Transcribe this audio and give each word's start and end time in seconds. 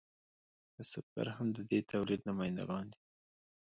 کسبګر 0.75 1.27
هم 1.37 1.47
د 1.57 1.59
دې 1.69 1.79
تولید 1.91 2.21
نماینده 2.29 2.63
ګان 2.69 2.85
دي. 2.93 2.99